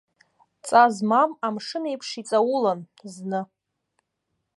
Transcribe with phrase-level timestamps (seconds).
[0.65, 2.79] Ҵа змам амшын еиԥш иҵаулан,
[3.13, 3.41] зны.